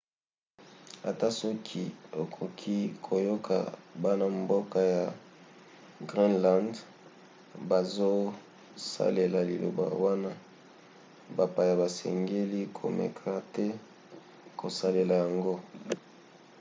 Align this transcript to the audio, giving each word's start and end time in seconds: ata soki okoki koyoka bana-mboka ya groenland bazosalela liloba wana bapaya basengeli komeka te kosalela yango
ata 1.09 1.27
soki 1.39 1.83
okoki 2.21 2.77
koyoka 3.05 3.57
bana-mboka 4.03 4.79
ya 4.93 5.05
groenland 6.09 6.73
bazosalela 7.69 9.39
liloba 9.49 9.85
wana 10.03 10.31
bapaya 11.37 11.73
basengeli 11.81 12.61
komeka 12.77 13.31
te 13.53 13.65
kosalela 14.59 15.15
yango 15.23 15.53